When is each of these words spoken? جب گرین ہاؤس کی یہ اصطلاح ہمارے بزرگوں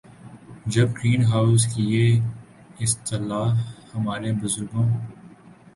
جب 0.73 0.87
گرین 0.97 1.21
ہاؤس 1.31 1.63
کی 1.73 1.83
یہ 1.93 2.07
اصطلاح 2.83 3.49
ہمارے 3.93 4.31
بزرگوں 4.41 4.87